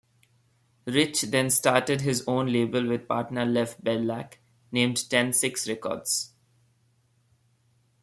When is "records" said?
5.69-6.33